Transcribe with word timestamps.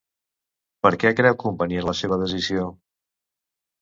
Per 0.87 0.91
què 1.03 1.11
creu 1.19 1.37
convenient 1.45 1.87
la 1.91 1.95
seva 2.03 2.21
decisió? 2.25 2.65